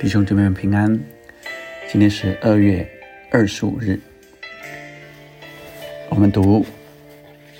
[0.00, 0.88] 弟兄姊妹们平安。
[1.90, 2.88] 今天是二月
[3.32, 3.98] 二十五日，
[6.08, 6.64] 我们读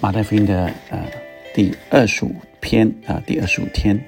[0.00, 1.04] 马太福音的呃
[1.52, 3.98] 第二十五篇啊，第二十五天。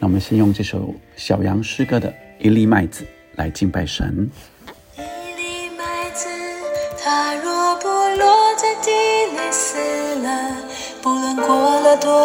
[0.00, 2.08] 那我们先用这首小羊诗歌的
[2.40, 3.04] 《一粒麦子》
[3.36, 4.28] 来敬拜神。
[4.96, 6.26] 一粒麦子，
[7.00, 8.90] 它若不落在地
[9.30, 9.78] 里死
[10.22, 10.56] 了，
[11.00, 12.23] 不论过了多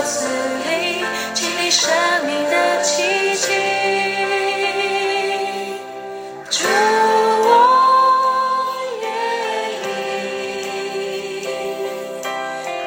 [0.00, 0.28] 我自
[0.70, 1.02] 立
[1.34, 1.90] 经历生
[2.24, 3.02] 命的奇
[3.34, 3.50] 迹，
[6.50, 6.68] 祝
[7.42, 7.50] 我
[9.02, 9.04] 愿
[9.82, 9.90] 意，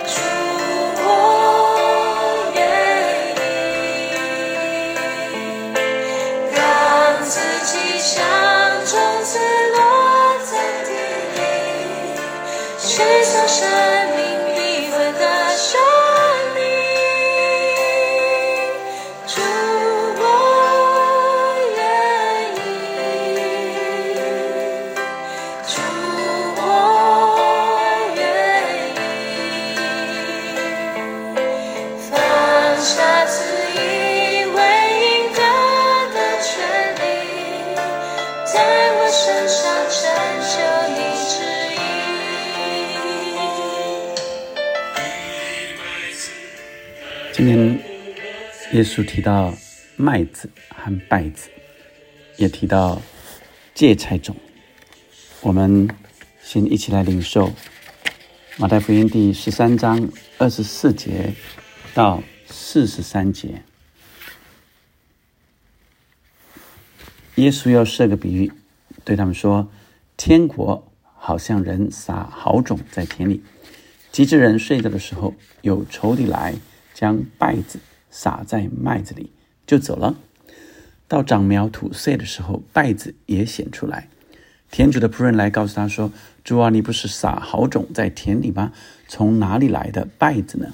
[0.07, 0.13] 祝
[1.03, 1.05] 我
[2.55, 2.57] 愿
[3.35, 3.37] 意，
[6.55, 6.57] 让
[7.25, 8.15] 自己像
[8.85, 8.95] 种
[9.25, 9.37] 子
[9.75, 9.77] 落
[10.49, 10.51] 在
[10.85, 10.89] 地
[11.35, 11.37] 里，
[12.79, 12.89] 生
[13.25, 13.59] 长生
[14.15, 14.19] 命
[14.55, 14.57] 缤
[14.91, 15.21] 纷的。
[47.33, 47.79] 今天
[48.73, 49.53] 耶稣提到
[49.95, 51.49] 麦子和稗子，
[52.35, 53.01] 也提到
[53.73, 54.35] 芥菜种。
[55.39, 55.89] 我们
[56.43, 57.53] 先一起来领受
[58.57, 61.33] 马太福音第十三章二十四节
[61.93, 63.63] 到四十三节。
[67.35, 68.51] 耶稣要设个比喻，
[69.05, 69.71] 对他们说
[70.17, 73.41] ：“天国好像人撒好种在田里，
[74.11, 76.55] 及至人睡着的时候，有仇敌来。”
[77.01, 77.79] 将稗子
[78.11, 79.31] 撒在麦子里，
[79.65, 80.15] 就走了。
[81.07, 84.07] 到长苗吐穗的时候，稗子也显出来。
[84.69, 86.11] 田主的仆人来告诉他说
[86.45, 88.71] ：“主啊，你不是撒好种在田里吗？
[89.07, 90.71] 从哪里来的稗子呢？”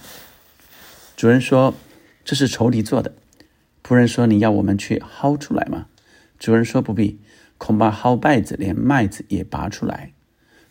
[1.16, 1.74] 主人说
[2.26, 3.14] ：“这是仇敌做的。”
[3.82, 5.86] 仆人说：“你要我们去薅出来吗？”
[6.38, 7.22] 主人说：“不必，
[7.58, 10.12] 恐怕薅稗子连麦子也拔出来，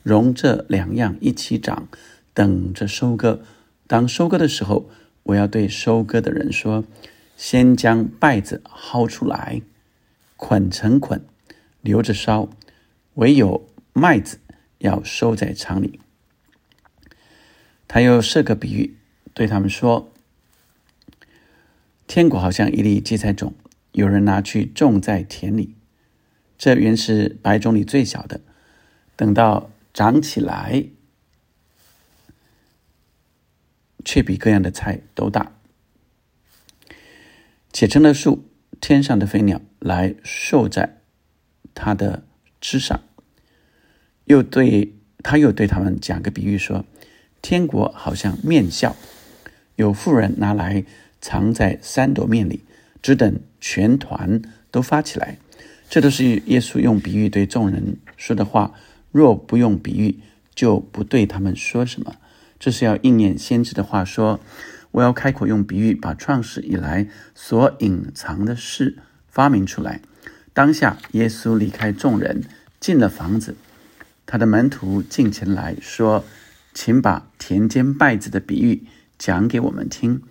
[0.02, 1.88] 容这两样一起长，
[2.34, 3.40] 等着收割。
[3.86, 4.90] 当收割的时候。”
[5.26, 6.84] 我要对收割的人说：
[7.36, 9.60] 先将稗子薅出来，
[10.36, 11.24] 捆成捆，
[11.80, 12.48] 留着烧；
[13.14, 14.38] 唯有麦子
[14.78, 16.00] 要收在厂里。
[17.88, 18.96] 他又设个比喻，
[19.34, 20.12] 对他们说：
[22.06, 23.54] 天国好像一粒芥菜种，
[23.92, 25.74] 有人拿去种在田里。
[26.56, 28.40] 这原是百种里最小的，
[29.16, 30.86] 等到长起来。
[34.06, 35.50] 却比各样的菜都大，
[37.72, 38.48] 且成了树，
[38.80, 41.00] 天上的飞鸟来受在
[41.74, 42.22] 它的
[42.60, 43.00] 枝上。
[44.26, 44.94] 又对
[45.24, 46.84] 他又对他们讲个比喻说：
[47.42, 48.94] 天国好像面笑，
[49.74, 50.84] 有妇人拿来
[51.20, 52.60] 藏在三朵面里，
[53.02, 54.40] 只等全团
[54.70, 55.38] 都发起来。
[55.90, 58.72] 这都是耶稣用比喻对众人说的话。
[59.10, 60.20] 若不用比喻，
[60.54, 62.16] 就不对他们说什么。
[62.58, 64.40] 这是要应验先知的话说
[64.92, 68.98] ：“我要开口用比喻，把创始以来所隐藏的事
[69.28, 70.00] 发明出来。”
[70.54, 72.44] 当下，耶稣离开众人，
[72.80, 73.56] 进了房子。
[74.24, 76.24] 他的门徒进前来说
[76.72, 78.86] ：“请把田间稗子的比喻
[79.18, 80.22] 讲给我们听。”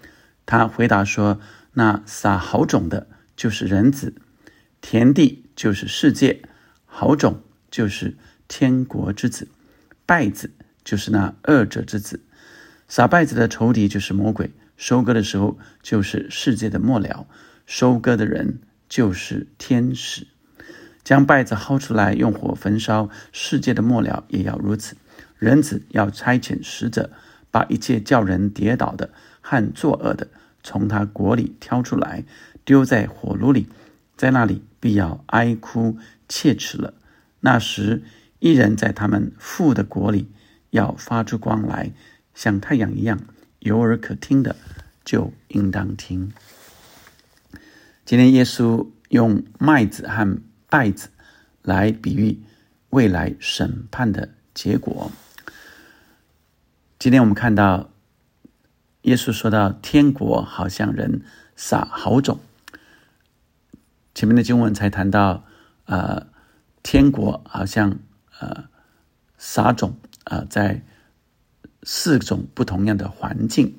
[0.48, 1.40] 他回答说
[1.74, 4.14] ：“那撒好种的，就是人子；
[4.82, 6.42] 田地就是世界；
[6.86, 8.18] 好种就是
[8.48, 9.46] 天国之子；
[10.08, 10.52] 稗子。”
[10.86, 12.22] 就是那二者之子，
[12.88, 14.52] 撒稗子的仇敌就是魔鬼。
[14.78, 17.28] 收割的时候就是世界的末了，
[17.66, 20.28] 收割的人就是天使。
[21.04, 24.96] 将败子薅出来，用火焚烧，世界的末了也要如此。
[25.38, 27.12] 人子要差遣使者，
[27.52, 30.28] 把一切叫人跌倒的和作恶的，
[30.64, 32.24] 从他国里挑出来，
[32.64, 33.68] 丢在火炉里，
[34.18, 35.98] 在那里必要哀哭
[36.28, 36.94] 切齿了。
[37.40, 38.04] 那时
[38.40, 40.28] 一人在他们父的国里
[40.76, 41.94] 要发出光来，
[42.34, 43.18] 像太阳一样，
[43.60, 44.54] 有耳可听的
[45.06, 46.34] 就应当听。
[48.04, 51.08] 今天耶稣用麦子和稗子
[51.62, 52.42] 来比喻
[52.90, 55.10] 未来审判的结果。
[57.00, 57.90] 今天我们看到
[59.04, 61.22] 耶稣说到天国好像人
[61.56, 62.42] 撒好种，
[64.14, 65.46] 前面的经文才谈到，
[65.86, 66.28] 呃，
[66.84, 67.98] 天国好像。
[68.42, 68.66] 呃，
[69.38, 69.96] 撒种
[70.26, 70.82] 啊，在
[71.84, 73.78] 四种不同样的环境，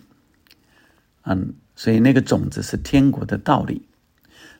[1.24, 3.82] 嗯，所以那个种子是天国的道理。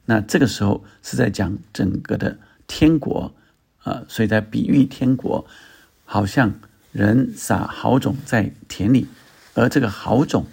[0.05, 3.33] 那这个时候是在讲整个的天国
[3.79, 5.47] 啊，所以在比喻天国，
[6.05, 6.55] 好像
[6.91, 9.07] 人撒好种在田里，
[9.55, 10.47] 而这个好种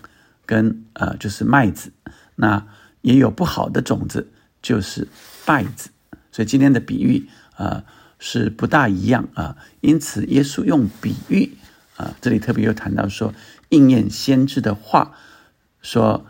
[0.45, 1.91] 跟呃就是麦子，
[2.35, 2.68] 那
[3.01, 4.31] 也有不好的种子，
[4.62, 5.07] 就是
[5.45, 5.89] 稗子。
[6.31, 7.83] 所以今天的比喻啊。
[8.25, 11.57] 是不大一样啊，因此耶稣用比喻
[11.97, 13.33] 啊，这里特别又谈到说
[13.67, 15.17] 应验先知的话，
[15.81, 16.25] 说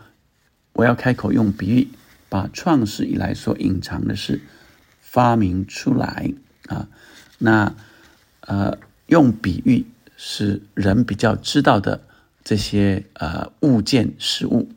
[0.72, 1.88] 我要开口用比喻，
[2.28, 4.40] 把创世以来所隐藏的事
[5.00, 6.32] 发明出来
[6.66, 6.88] 啊。
[7.38, 7.72] 那
[8.40, 8.76] 呃，
[9.06, 9.86] 用比喻
[10.16, 12.02] 是人比较知道的
[12.42, 14.68] 这些呃物件事物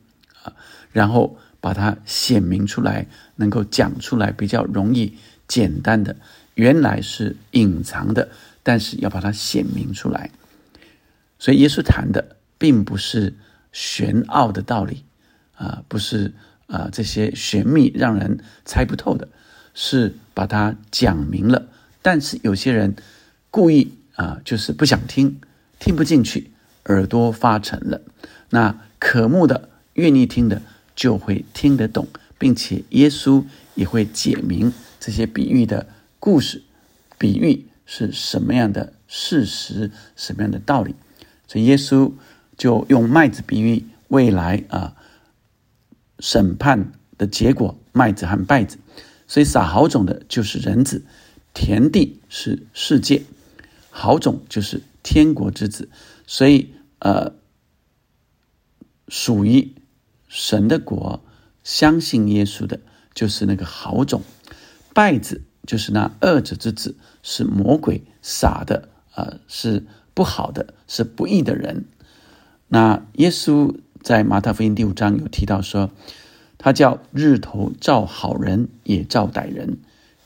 [0.44, 0.54] 啊，
[0.92, 5.18] 然后把它显明出来，能够讲出来比较容易
[5.48, 6.14] 简单的。
[6.58, 8.28] 原来是隐藏的，
[8.64, 10.28] 但是要把它显明出来。
[11.38, 13.36] 所以耶稣谈的并不是
[13.70, 15.04] 玄奥的道理
[15.54, 16.34] 啊，不是
[16.66, 19.28] 啊这些玄秘让人猜不透的，
[19.72, 21.68] 是把它讲明了。
[22.02, 22.96] 但是有些人
[23.52, 25.40] 故意啊，就是不想听，
[25.78, 26.50] 听不进去，
[26.86, 28.02] 耳朵发沉了。
[28.50, 30.60] 那渴慕的、愿意听的，
[30.96, 33.44] 就会听得懂，并且耶稣
[33.76, 35.86] 也会解明这些比喻的。
[36.20, 36.62] 故事
[37.18, 40.94] 比喻是什么样的事实，什么样的道理？
[41.46, 42.12] 所以耶稣
[42.56, 44.96] 就用麦子比喻未来啊
[46.18, 48.78] 审判的结果，麦子和稗子。
[49.26, 51.04] 所以撒好种的就是人子，
[51.54, 53.22] 田地是世界，
[53.90, 55.88] 好种就是天国之子。
[56.26, 57.34] 所以呃，
[59.08, 59.74] 属于
[60.28, 61.22] 神的国，
[61.62, 62.80] 相信耶稣的，
[63.14, 64.22] 就是那个好种，
[64.92, 65.42] 稗子。
[65.68, 69.84] 就是那恶者之子是魔鬼撒的啊，是
[70.14, 71.84] 不好的，是不义的人。
[72.68, 75.90] 那耶稣在马太福音第五章有提到说，
[76.56, 79.76] 他叫日头照好人也照歹人，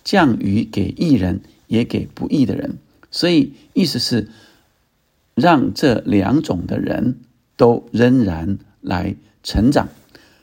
[0.05, 2.79] 降雨给义人也给不义的人。
[3.11, 4.29] 所以意思是
[5.35, 7.19] 让这两种的人
[7.57, 9.89] 都仍然来成长。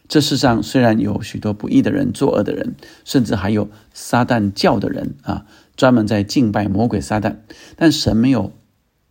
[0.10, 2.74] 这世上虽然有许多不义的人、作恶的人，
[3.06, 5.46] 甚至还有撒旦教的人啊，
[5.78, 7.36] 专门在敬拜魔鬼撒旦，
[7.76, 8.52] 但神没有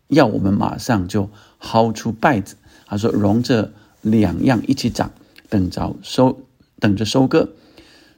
[0.09, 1.31] 要我们马上就
[1.62, 3.71] 薅出稗子，他说容这
[4.03, 5.12] 两样一起长，
[5.49, 6.41] 等着收，
[6.81, 7.50] 等着收割。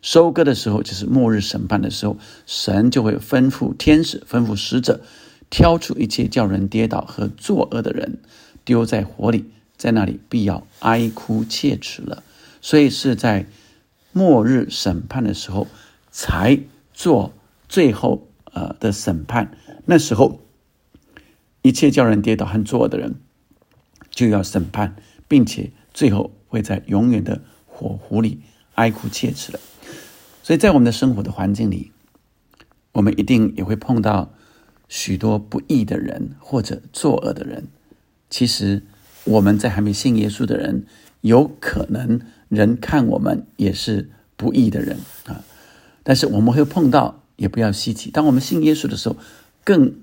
[0.00, 2.16] 收割的时候就是末日审判的时候，
[2.46, 5.02] 神就会吩咐天使、吩咐使者，
[5.50, 8.16] 挑出一切叫人跌倒和作恶的人，
[8.64, 9.44] 丢在火里，
[9.76, 12.22] 在那里必要哀哭切齿了。
[12.60, 13.46] 所以是在
[14.12, 15.66] 末日审判的时候
[16.10, 16.60] 才
[16.92, 17.32] 做
[17.68, 19.56] 最后呃的审判，
[19.86, 20.40] 那时候
[21.62, 23.14] 一切叫人跌倒和作恶的人
[24.10, 24.96] 就要审判，
[25.28, 28.40] 并且最后会在永远的火湖里
[28.74, 29.60] 哀哭切齿了。
[30.42, 31.92] 所以在我们的生活的环境里，
[32.92, 34.32] 我们一定也会碰到
[34.88, 37.68] 许多不义的人或者作恶的人。
[38.28, 38.82] 其实
[39.24, 40.84] 我们在还没信耶稣的人，
[41.20, 42.20] 有可能。
[42.50, 45.44] 人看我们也是不义的人啊，
[46.02, 48.10] 但是我们会碰到，也不要稀奇。
[48.10, 49.16] 当我们信耶稣的时候，
[49.62, 49.94] 更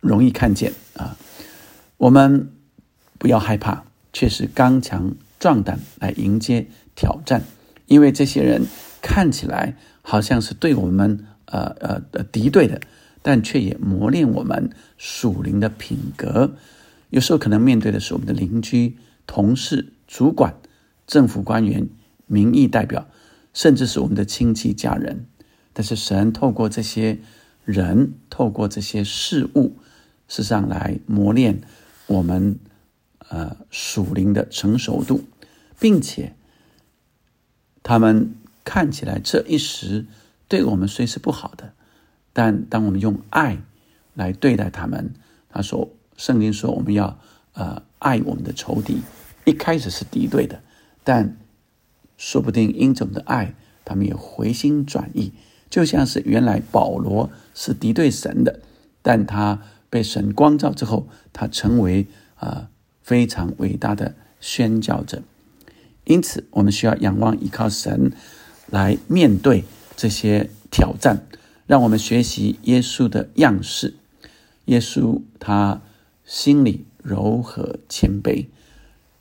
[0.00, 1.16] 容易看见啊。
[1.96, 2.52] 我们
[3.18, 7.44] 不要害怕，却是刚强壮胆来迎接挑战，
[7.86, 8.66] 因为这些人
[9.00, 12.78] 看起来好像是对我们呃呃呃敌对的，
[13.22, 14.68] 但却也磨练我们
[14.98, 16.52] 属灵的品格。
[17.08, 20.54] 有时候可能面对的是我们的邻居、同事、主管。
[21.10, 21.88] 政府官员、
[22.28, 23.08] 民意代表，
[23.52, 25.26] 甚至是我们的亲戚家人，
[25.72, 27.18] 但是神透过这些
[27.64, 29.76] 人，透过这些事物，
[30.28, 31.62] 事实上来磨练
[32.06, 32.60] 我们
[33.28, 35.24] 呃属灵的成熟度，
[35.80, 36.36] 并且
[37.82, 38.32] 他们
[38.64, 40.06] 看起来这一时
[40.46, 41.72] 对我们虽是不好的，
[42.32, 43.58] 但当我们用爱
[44.14, 45.12] 来对待他们，
[45.48, 47.18] 他说圣经说我们要
[47.54, 49.02] 呃爱我们的仇敌，
[49.44, 50.62] 一开始是敌对的。
[51.04, 51.36] 但
[52.16, 53.54] 说不定因着我们的爱，
[53.84, 55.32] 他们也回心转意，
[55.68, 58.60] 就像是原来保罗是敌对神的，
[59.02, 62.68] 但他被神光照之后，他成为啊
[63.02, 65.22] 非常伟大的宣教者。
[66.04, 68.12] 因此，我们需要仰望依靠神
[68.68, 69.64] 来面对
[69.96, 71.26] 这些挑战，
[71.66, 73.94] 让我们学习耶稣的样式。
[74.66, 75.80] 耶稣他
[76.24, 78.46] 心里柔和谦卑，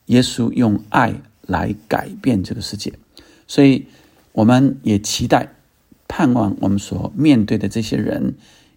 [0.07, 2.93] 耶稣用爱来改变这个世界，
[3.47, 3.87] 所以
[4.31, 5.55] 我们也期待、
[6.07, 8.35] 盼望我们所面对的这些人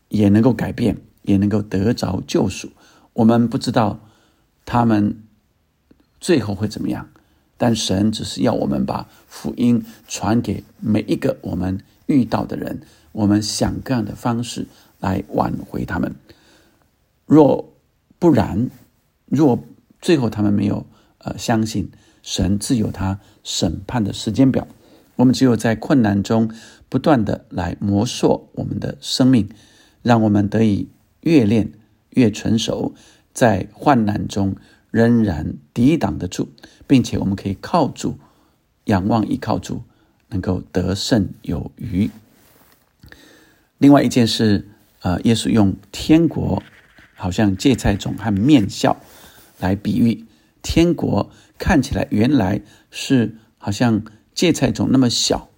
[0.08, 2.70] 也能够改变，也能够得着救赎。
[3.12, 4.00] 我们不知道
[4.64, 5.22] 他们
[6.18, 7.08] 最后会怎么样。
[7.58, 12.80] 但神只是要我们把福音传给每一个我们遇到的人，
[13.12, 14.66] 我们想各样的方式
[14.98, 16.12] 来挽回他们。
[17.24, 17.72] 若
[18.18, 18.68] 不然，
[19.26, 19.62] 若
[20.00, 20.84] 最后他们没有
[21.18, 24.66] 呃相信神自有他审判的时间表，
[25.16, 26.50] 我们只有在困难中
[26.88, 29.48] 不断的来磨塑我们的生命，
[30.02, 30.88] 让我们得以
[31.20, 31.72] 越练
[32.10, 32.94] 越成熟，
[33.32, 34.56] 在患难中。
[34.92, 36.50] 仍然抵挡得住，
[36.86, 38.18] 并且我们可以靠主、
[38.84, 39.84] 仰望、依靠主，
[40.28, 42.10] 能够得胜有余。
[43.78, 44.68] 另外一件事，
[45.00, 46.62] 呃，耶稣用天国
[47.14, 48.98] 好像芥菜种和面笑
[49.58, 50.26] 来比喻
[50.60, 51.30] 天国，
[51.62, 54.02] 看起来原来是好像
[54.34, 55.48] 芥菜种那么小，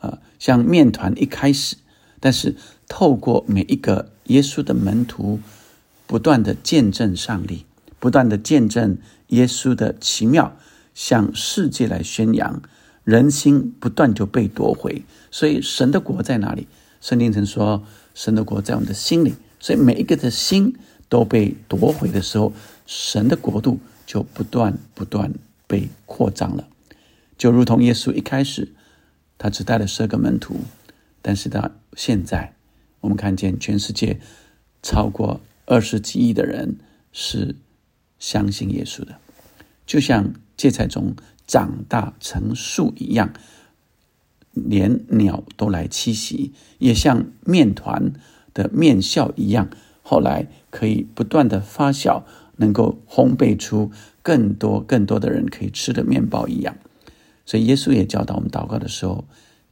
[0.00, 1.76] 呃，像面团一开始，
[2.18, 2.56] 但是
[2.88, 5.38] 透过每一个耶稣的门徒
[6.06, 7.66] 不断的见证上帝。
[7.98, 10.56] 不断的见证耶稣的奇妙，
[10.94, 12.62] 向世界来宣扬，
[13.04, 15.02] 人心不断就被夺回。
[15.30, 16.66] 所以神的国在哪里？
[17.02, 19.34] 圣经曾说，神的国在我们的心里。
[19.58, 20.74] 所以每一个的心
[21.10, 22.54] 都被夺回的时候，
[22.86, 25.30] 神的国度就不断不断
[25.70, 26.68] 被扩张了。
[27.38, 28.74] 就如同耶稣一开始，
[29.38, 30.64] 他只带了十二个门徒，
[31.22, 32.54] 但是到现在，
[33.02, 34.18] 我们看见全世界
[34.82, 36.76] 超过二十几亿的人
[37.12, 37.54] 是。
[38.20, 39.16] 相信耶稣的，
[39.86, 43.32] 就像芥菜种长大成树一样，
[44.52, 48.12] 连鸟都来栖息；也像面团
[48.52, 49.70] 的面笑一样，
[50.02, 52.24] 后来可以不断的发酵，
[52.56, 53.90] 能够烘焙出
[54.22, 56.76] 更多更多的人可以吃的面包一样。
[57.44, 59.24] 所以耶稣也教导我们祷告的时候，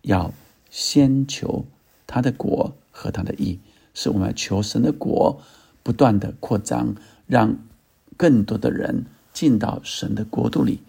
[0.03, 0.33] 要
[0.71, 1.65] 先求
[2.07, 3.59] 他的国和他的义，
[3.95, 5.41] 是我们求神的国
[5.83, 6.95] 不断的扩张，
[7.27, 7.57] 让。
[8.17, 10.81] 更多的人进到神的国度里，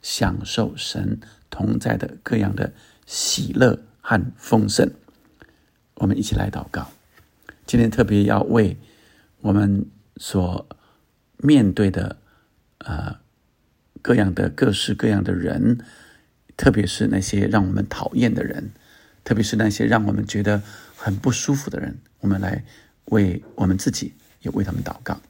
[0.00, 2.72] 享受神同在的各样的
[3.04, 4.90] 喜乐和丰盛。
[5.96, 6.90] 我们一起来祷告。
[7.66, 8.78] 今天特别要为
[9.42, 9.84] 我们
[10.16, 10.66] 所
[11.36, 12.16] 面对的
[12.84, 13.18] 呃
[14.02, 15.78] 各样的各式各样的人，
[16.56, 18.70] 特别是那些让我们讨厌的人，
[19.24, 20.62] 特别是那些让我们觉得
[20.96, 22.64] 很不舒服的人，我们来
[23.06, 25.20] 为我们自己也为他们祷告。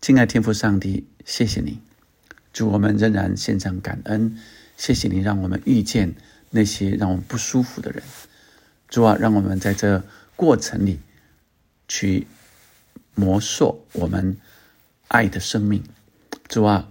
[0.00, 1.80] 亲爱天父上帝，谢谢你，
[2.52, 4.36] 祝我们仍然献上感恩。
[4.76, 6.14] 谢谢你让我们遇见
[6.50, 8.02] 那些让我们不舒服的人。
[8.88, 10.02] 主啊，让我们在这
[10.36, 11.00] 过程里
[11.86, 12.26] 去
[13.14, 14.36] 磨塑我们
[15.08, 15.82] 爱的生命。
[16.54, 16.88] 主啊，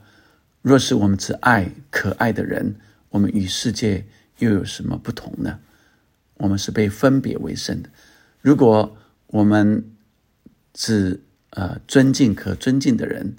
[0.61, 2.75] 若是我们只爱可爱的人，
[3.11, 4.05] 我们与世界
[4.39, 5.61] 又有什么不同呢？
[6.33, 7.89] 我们是被分别为圣的。
[8.41, 9.89] 如果我们
[10.73, 13.37] 只呃，尊敬可尊敬的人，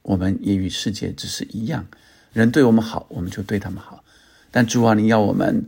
[0.00, 1.86] 我们也与世界只是一样。
[2.32, 4.02] 人对我们好，我们就对他们好。
[4.50, 5.66] 但主啊，你要我们，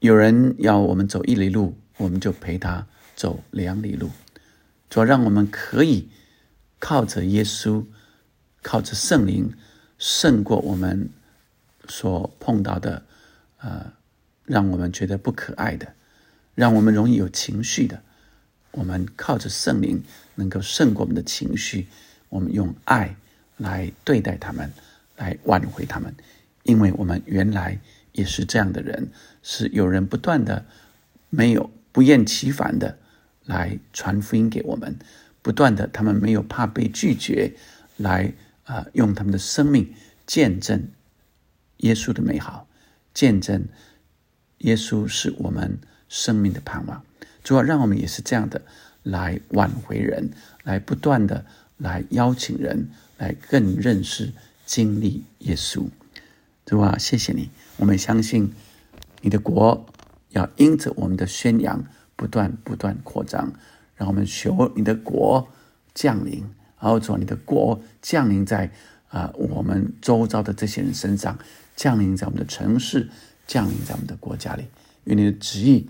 [0.00, 4.10] 有人要我们走一里路，我们就陪他走两里路。
[4.90, 6.08] 主要让我们可以
[6.82, 7.84] 靠着耶稣，
[8.60, 9.54] 靠着圣灵，
[9.98, 11.08] 胜过我们
[11.86, 13.04] 所碰到的，
[13.58, 13.92] 呃，
[14.46, 15.94] 让我们觉得不可爱的，
[16.56, 18.02] 让我们容易有情绪的。
[18.72, 20.02] 我们靠着圣灵，
[20.34, 21.86] 能够胜过我们的情绪。
[22.28, 23.14] 我们用爱
[23.58, 24.68] 来对待他们，
[25.16, 26.12] 来挽回他们，
[26.64, 27.78] 因为我们原来
[28.10, 29.08] 也是这样的人。
[29.44, 30.66] 是有人不断的、
[31.30, 32.98] 没有不厌其烦的
[33.44, 34.98] 来传福音给我们，
[35.42, 37.52] 不断的，他们没有怕被拒绝，
[37.96, 38.32] 来
[38.64, 39.92] 啊，用他们的生命
[40.24, 40.88] 见证
[41.78, 42.68] 耶稣的美好，
[43.12, 43.66] 见证
[44.58, 47.04] 耶稣是我们生命的盼望。
[47.42, 48.62] 主要让我们也是这样的
[49.02, 50.30] 来挽回人，
[50.62, 51.44] 来不断的
[51.76, 54.32] 来邀请人来更认识、
[54.64, 55.88] 经历耶稣。
[56.64, 58.52] 主啊，谢谢你，我们相信
[59.20, 59.84] 你的国
[60.28, 61.84] 要因着我们的宣扬
[62.14, 63.52] 不断不断扩张。
[64.02, 65.46] 让我们求你的国
[65.94, 66.40] 降临，
[66.80, 68.68] 然后主，你的国降临在
[69.08, 71.38] 啊我们周遭的这些人身上，
[71.76, 73.08] 降临在我们的城市，
[73.46, 74.64] 降临在我们的国家里。
[75.04, 75.88] 愿你的旨意。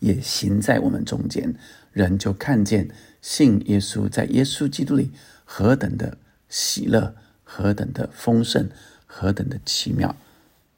[0.00, 1.54] 也行在我们中间，
[1.92, 2.90] 人就看见
[3.22, 5.10] 信耶稣在耶稣基督里
[5.46, 6.18] 何等的
[6.50, 8.68] 喜乐，何等的丰盛，
[9.06, 10.14] 何等的奇妙。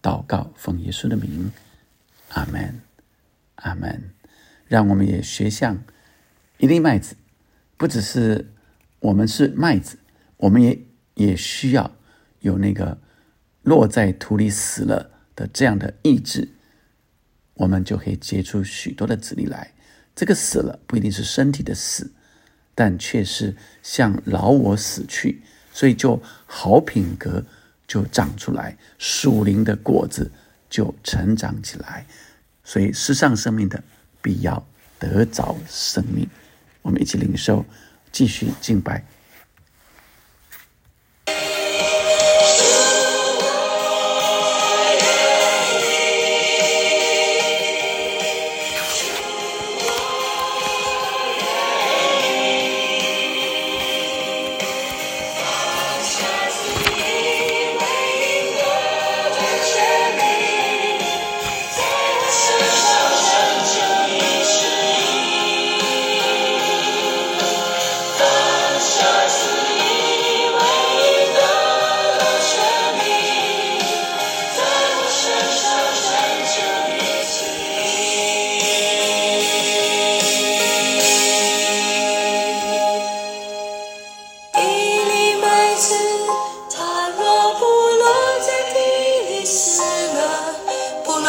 [0.00, 1.50] 祷告，奉耶稣的名，
[2.28, 2.80] 阿门，
[3.56, 4.10] 阿门。
[4.68, 5.82] 让我们也学像
[6.58, 7.16] 一粒麦子，
[7.76, 8.52] 不只是
[9.00, 9.98] 我们是麦子，
[10.38, 10.78] 我们也
[11.14, 11.96] 也需要
[12.40, 12.98] 有那个
[13.62, 16.48] 落在土里死了的这样的意志，
[17.54, 19.72] 我们就可以结出许多的子粒来。
[20.14, 22.12] 这个死了不一定是身体的死，
[22.74, 27.44] 但却是像老我死去，所以就好品格
[27.86, 30.30] 就长出来，属灵的果子
[30.70, 32.06] 就成长起来。
[32.64, 33.82] 所以世上生命的。
[34.22, 34.66] 必要
[34.98, 36.28] 得着生命，
[36.86, 37.64] 我们一起领受，
[38.12, 39.04] 继续敬拜。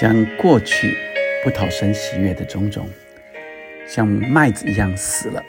[0.00, 0.96] 将过去
[1.44, 2.88] 不讨神喜悦的种种，
[3.86, 5.44] 像麦子一样死了，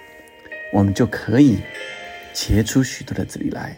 [0.73, 1.59] 我们就可以
[2.33, 3.77] 结出许多的子粒来。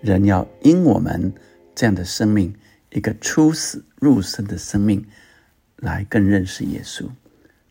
[0.00, 1.30] 人要因我们
[1.74, 2.54] 这样的生命，
[2.92, 5.06] 一个出死入生的生命，
[5.76, 7.06] 来更认识耶稣。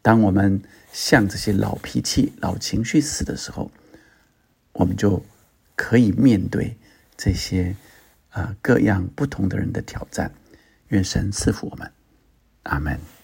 [0.03, 0.62] 当我们
[0.93, 3.71] 像这些老脾气、老情绪死的时候，
[4.73, 5.25] 我们就
[5.75, 6.77] 可以面对。
[7.17, 7.75] 这些
[8.29, 10.31] 啊，各样不同的人的挑战，
[10.89, 11.91] 愿神赐福我们，
[12.65, 13.14] 阿门。